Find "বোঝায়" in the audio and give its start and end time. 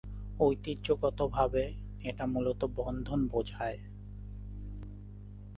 3.27-3.79